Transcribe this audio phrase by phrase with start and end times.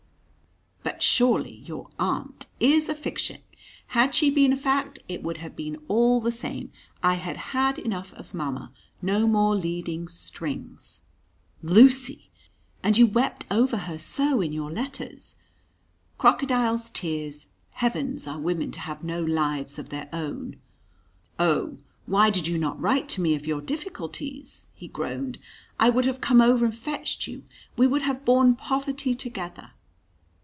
[0.83, 3.41] "But surely your aunt" "Is a fiction.
[3.87, 6.71] Had she been a fact it would have been all the same.
[7.03, 8.71] I had had enough of mamma.
[9.01, 11.01] No more leading strings!"
[11.63, 12.29] "Lucy!
[12.83, 15.37] And you wept over her so in your letters?"
[16.17, 17.51] "Crocodile's tears.
[17.71, 20.55] Heavens, are women to have no lives of their own?"
[21.39, 25.37] "Oh, why did you not write to me of your difficulties?" he groaned.
[25.79, 27.43] "I would have come over and fetched you
[27.75, 29.71] we would have borne poverty together."